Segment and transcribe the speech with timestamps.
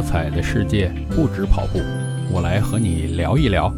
[0.00, 1.78] 多彩的世界不止跑步，
[2.32, 3.70] 我来和你聊一聊。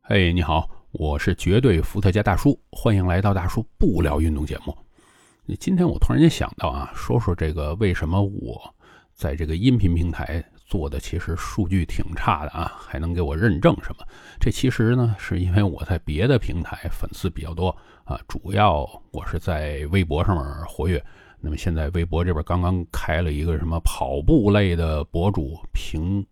[0.00, 4.74] 嘿，你好，我是绝对伏特加大叔，欢迎来到大叔不聊运动节目。
[5.60, 8.74] 今天我突然间想到啊，说说这个为什么我
[9.12, 14.06] 在这个音频平台做的其实数据挺差的啊，还能给我认证什么？
[14.40, 21.04] 这其实呢，是因为我在别的平台粉丝比较多啊，主要我是在微博上面活跃。
[21.40, 26.26] 那么现在微博这边刚刚开了一个什么跑步类的博主评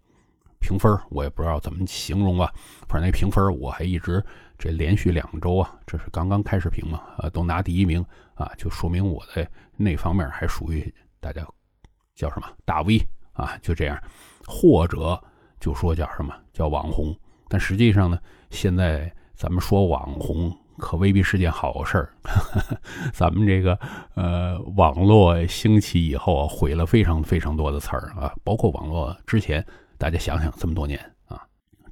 [0.59, 2.53] 评分，我也不知道怎么形容吧。
[2.89, 4.25] 反正那评分我还一直
[4.59, 11.47] 这连续两周啊，这是刚刚开始评嘛，呃，都拿第一名啊，就说明我在那方面还属于大家
[12.15, 13.01] 叫什么大 V
[13.33, 13.97] 啊，就这样，
[14.45, 15.23] 或者
[15.61, 17.17] 就说叫什么叫网红。
[17.49, 18.19] 但实际上呢，
[18.51, 20.53] 现在咱们说网红。
[20.79, 22.11] 可未必是件好事儿。
[23.13, 23.79] 咱们这个
[24.15, 29.65] 呃，网络兴起以后啊，毁了非常非常多的词儿啊，包括网络之前，
[29.99, 31.43] 大家想想这么多年啊，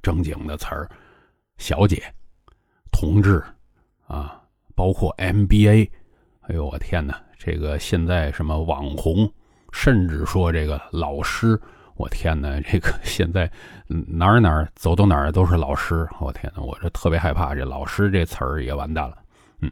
[0.01, 0.89] 正经的词儿，
[1.57, 2.03] 小姐、
[2.91, 3.43] 同志
[4.07, 4.41] 啊，
[4.75, 5.89] 包括 MBA，
[6.41, 9.31] 哎呦我天哪，这个现在什么网红，
[9.71, 11.59] 甚至说这个老师。
[11.95, 13.49] 我天哪， 这个现在
[13.87, 16.07] 哪儿哪儿走到哪儿都是老师。
[16.19, 19.17] 我天哪，我这特别害怕，这老师这词儿也完蛋了。
[19.61, 19.71] 嗯，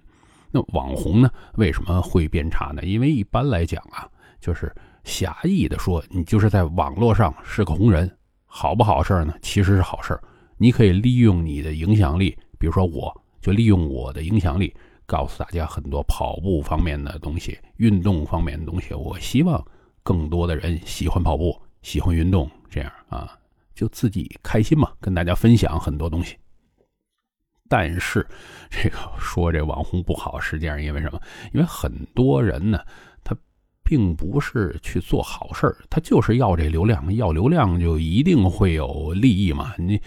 [0.51, 2.83] 那网红呢，为什么会变差呢？
[2.83, 4.07] 因为一般来讲啊，
[4.39, 8.09] 就是狭义的说，你就是在网络上是个红人，
[8.45, 9.33] 好不好事儿呢？
[9.41, 10.23] 其实是好事儿
[10.57, 14.73] 你可以利用你的影响力，比如说我就利用我的影响力，
[15.05, 18.93] 告诉大家很多跑步方面的东西、运动方面的东西。
[18.93, 19.61] 我希望
[20.03, 21.59] 更多的人喜欢跑步。
[21.83, 23.37] 喜欢运动，这样啊，
[23.75, 26.35] 就自己开心嘛，跟大家分享很多东西。
[27.69, 28.25] 但是，
[28.69, 31.21] 这个说这网红不好，实际上因为什么？
[31.53, 32.79] 因为很多人呢，
[33.23, 33.35] 他
[33.83, 39.73] 并不是去做好事儿，他就是要这流量，要流量就一定会有利益嘛。
[39.77, 40.01] 你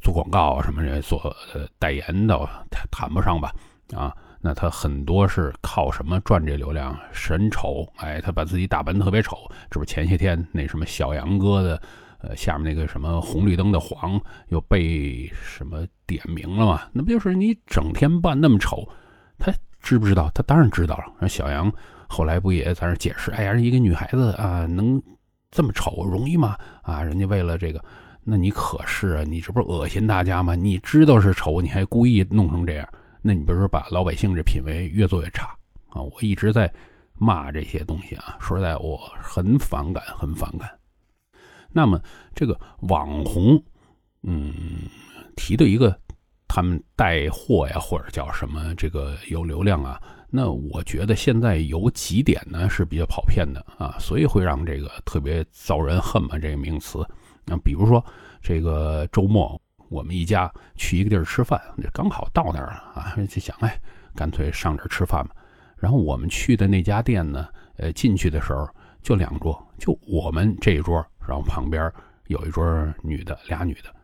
[0.00, 1.34] 做广告什么的，做
[1.78, 3.52] 代言的谈不上吧？
[3.94, 4.16] 啊。
[4.40, 6.96] 那他很多是靠什么赚这流量？
[7.12, 9.36] 神丑，哎，他把自己打扮特别丑，
[9.70, 11.82] 这不前些天那什么小杨哥的，
[12.20, 16.82] 呃，下面那个什么红绿灯的黄又被什么点名了嘛？
[16.92, 18.88] 那不就是你整天扮那么丑，
[19.38, 20.30] 他知不知道？
[20.32, 21.04] 他当然知道了。
[21.18, 21.72] 那小杨
[22.06, 23.32] 后来不也在那解释？
[23.32, 25.02] 哎呀，一个女孩子啊，能
[25.50, 26.56] 这么丑容易吗？
[26.82, 27.84] 啊，人家为了这个，
[28.22, 30.54] 那你可是啊，你这不是恶心大家吗？
[30.54, 32.88] 你知道是丑，你还故意弄成这样。
[33.20, 35.46] 那你不是把老百姓这品味越做越差
[35.90, 36.00] 啊？
[36.00, 36.72] 我一直在
[37.14, 40.70] 骂这些东西啊，说实在，我很反感，很反感。
[41.70, 42.00] 那么
[42.34, 43.62] 这个网红，
[44.22, 44.54] 嗯，
[45.36, 45.98] 提的一个
[46.46, 56.38] 他们带货呀，或者叫什么这个有流量啊，那我觉得现在有几点呢是比较跑偏的啊，所以会让这个特别遭人恨嘛。
[56.38, 57.04] 这个名词，
[57.44, 58.04] 那比如说
[58.40, 59.60] 这个周末。
[59.88, 61.60] 我们一家去一个地儿吃饭，
[61.92, 63.80] 刚好到那儿了啊，就想哎，
[64.14, 65.34] 干脆上这儿吃饭吧。
[65.76, 68.68] 然后我们去的那家店呢，呃，进去的时候
[69.02, 71.90] 就两桌，就我们这一桌，然后旁边
[72.26, 72.64] 有一桌
[73.02, 73.94] 女的，俩女的。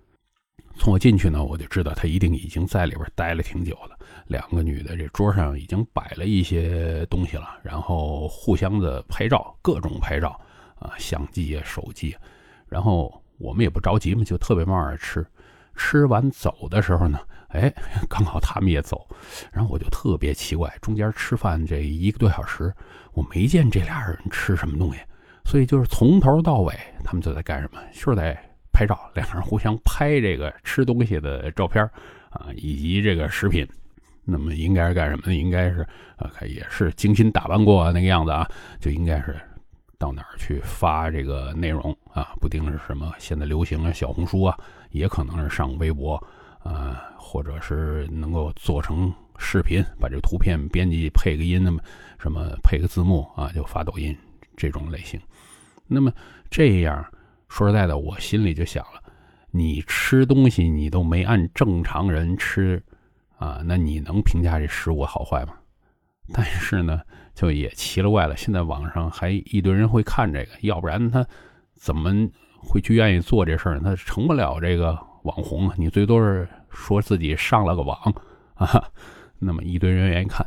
[0.77, 3.99] 从我进去呢，我就知道她一定已经在里边待了挺久了。
[4.27, 10.41] 两个女的，这桌上已经摆了一些东西了，然后互相的拍照，各种拍照
[10.77, 12.17] 啊，相机啊，手机。
[12.67, 15.25] 然后我们也不着急嘛，就特别慢慢吃。
[15.77, 17.19] 吃完走的时候呢，
[17.49, 17.73] 哎，
[18.09, 19.07] 刚好他们也走，
[19.53, 22.73] 然后我就特别奇怪，中间吃饭这一个多小时，
[23.13, 25.01] 我没见这俩人吃什么东西，
[25.45, 26.75] 所以就是从头到尾
[27.05, 28.39] 他们就在干什么，就是在
[28.73, 31.85] 拍照，两个人互相拍这个吃东西的照片
[32.31, 33.67] 啊，以及这个食品。
[34.27, 35.35] 那么应该是干什么呢？
[35.35, 35.87] 应该是
[36.17, 39.39] 啊，也是精心打扮过那个样子啊，就应该是
[39.99, 44.59] 到哪儿去发这个内容啊，不定是什么现在流行的小红书啊。
[44.95, 46.17] 也可能是上微博，
[46.63, 51.81] 呃，或者是能够做成视频，把这图片编辑配个音，那么
[52.17, 54.17] 什么配个字幕啊，就发抖音
[54.57, 55.21] 这种类型。
[55.89, 56.13] 那么
[56.49, 57.05] 这样
[57.49, 59.03] 说实在的，我心里就想了，
[59.51, 62.81] 你吃东西你都没按正常人吃
[63.37, 65.55] 啊，那你能评价这食物好坏吗？
[66.33, 67.01] 但是呢，
[67.35, 71.27] 就也奇了怪了，现在网上还一堆人会看这个，要不然他
[71.75, 72.31] 怎么？
[72.65, 75.75] 会去愿意做这事儿，他成不了这个网红啊！
[75.79, 77.97] 你最多是说自己上了个网
[78.55, 78.85] 啊，
[79.39, 80.47] 那么一堆人愿意看。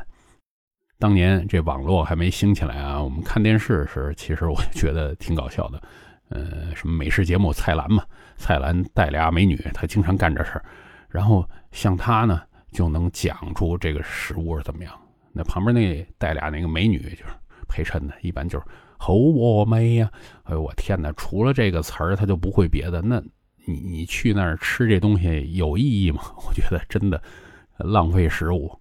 [0.99, 5.81] 当年这网络还没兴起来啊，我们看电视时，其实我觉得挺搞笑的。
[6.29, 8.03] 呃，什么美食节目蔡澜嘛，
[8.35, 10.65] 蔡澜带俩美女，他经常干这事儿。
[11.07, 12.41] 然后像他呢，
[12.71, 14.93] 就能讲出这个食物是怎么样。
[15.31, 17.31] 那旁边那带俩那个美女，就是
[17.69, 18.65] 陪衬的，一般就是
[18.97, 20.11] 吼我妹呀。
[20.44, 21.11] 哎呦我天哪！
[21.13, 23.01] 除了这个词儿，他就不会别的。
[23.01, 23.21] 那
[23.65, 26.21] 你你去那儿吃这东西有意义吗？
[26.47, 27.21] 我觉得真的
[27.77, 28.71] 浪费食物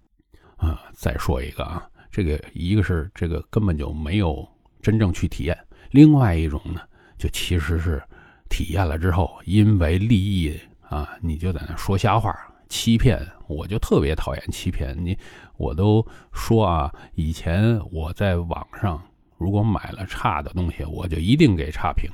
[0.55, 0.81] 啊。
[0.93, 4.47] 再说一个啊，这个一个是这个根本就没有
[4.81, 5.57] 真正去体验，
[5.91, 6.81] 另外一种呢，
[7.17, 8.01] 就其实是
[8.49, 10.57] 体验了之后，因为利益
[10.89, 12.33] 啊，你就在那说瞎话。
[12.69, 15.17] 欺骗，我就特别讨厌欺骗你。
[15.55, 19.01] 我都说啊，以前我在网上
[19.37, 22.09] 如果买了差的东西，我就一定给差评。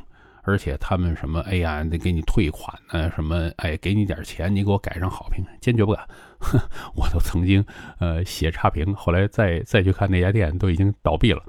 [0.46, 6.06] 而且他们什么，哎呀，得给你退款呢，什么，哎，给你点钱，你给我改成好评，坚决不敢。
[6.96, 7.66] 我都曾经
[8.00, 11.42] 呃写差评，后来再再去看那家店都已经倒闭了。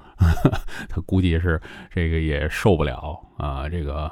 [0.88, 1.60] 他估计是
[1.90, 4.08] 这个也受不了啊，这个。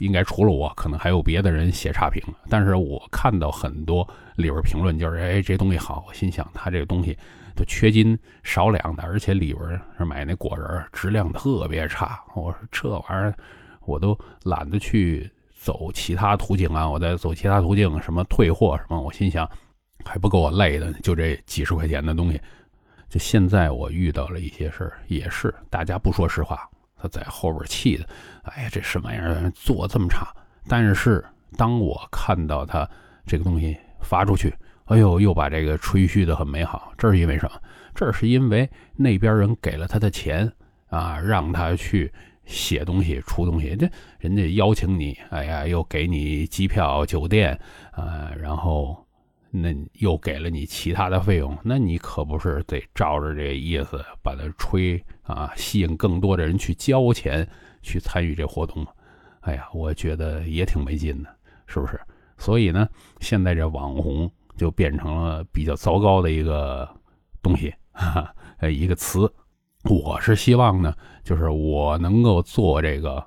[0.00, 2.22] 应该除了我，可能还有别的人写差评。
[2.48, 4.06] 但是我看到很多
[4.36, 6.04] 里边评论，就是哎，这东西好。
[6.08, 7.16] 我心想，他这个东西
[7.54, 12.20] 都缺斤少两的，而且里边是买那果仁，质量特别差。
[12.34, 13.34] 我说这玩意儿，
[13.86, 16.88] 我都懒得去走其他途径啊。
[16.88, 19.48] 我再走其他途径，什么退货什么，我心想
[20.04, 20.92] 还不够我累的。
[21.02, 22.40] 就这几十块钱的东西，
[23.08, 26.69] 就现在我遇到了一些事儿，也是大家不说实话。
[27.00, 28.06] 他在后边气的，
[28.42, 30.26] 哎呀，这什么玩意儿做这么差？
[30.68, 31.24] 但是
[31.56, 32.88] 当我看到他
[33.24, 34.52] 这个东西发出去，
[34.86, 36.92] 哎呦，又把这个吹嘘的很美好。
[36.98, 37.52] 这是因为什么？
[37.94, 40.52] 这是因为那边人给了他的钱
[40.88, 42.12] 啊，让他去
[42.44, 43.74] 写东西、出东西。
[43.76, 47.58] 这人家邀请你，哎呀，又给你机票、酒店
[47.92, 49.06] 啊，然后。
[49.50, 57.46] 那又给了你其他的费用，那你可不是得照着这意思把它吹啊，吸引更多的人去交钱
[57.82, 58.92] 去参与这活动吗？
[59.40, 61.28] 哎呀，我觉得也挺没劲的，
[61.66, 62.00] 是不是？
[62.38, 62.88] 所以呢，
[63.20, 66.88] 现在这网红就变成了比较糟糕的一个
[67.42, 69.32] 东西，哈哈，一个词。
[69.84, 70.94] 我是希望呢，
[71.24, 73.24] 就是我能够做这个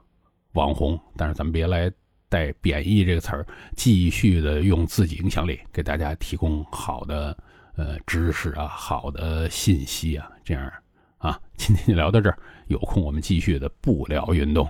[0.53, 1.91] 网红，但是咱们别来。
[2.33, 3.45] 带贬义这个词儿，
[3.75, 7.37] 继续的用自己影响力给大家提供好的
[7.75, 10.73] 呃知识啊，好的信息啊，这样
[11.19, 12.37] 啊，今天就聊到这儿，
[12.69, 14.67] 有空我们继续的不聊运动。